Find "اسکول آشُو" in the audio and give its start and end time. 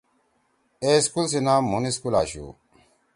1.89-2.45